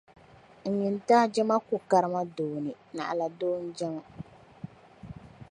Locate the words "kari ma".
1.89-2.21